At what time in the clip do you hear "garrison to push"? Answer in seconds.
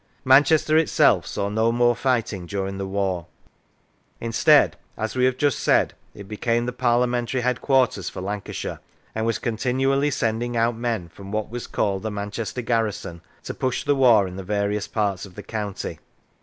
12.63-13.83